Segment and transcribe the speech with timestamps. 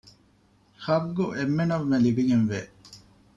[0.83, 2.59] ޙައްޤު އެންމެނަށްމެ ލިބިގެންވޭ